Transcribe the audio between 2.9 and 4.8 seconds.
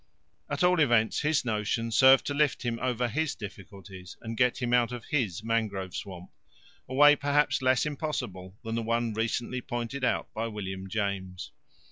his difficulties and to get him